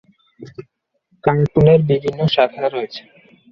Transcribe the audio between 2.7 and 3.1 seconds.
রয়েছে।